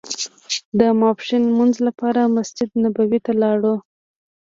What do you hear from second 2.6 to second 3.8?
نبوي ته لاړو.